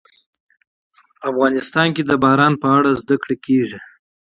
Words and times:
افغانستان 1.29 1.87
کې 1.95 2.03
د 2.05 2.11
باران 2.23 2.53
په 2.61 2.67
اړه 2.77 2.89
زده 3.01 3.15
کړه 3.21 3.35
کېږي. 3.45 3.79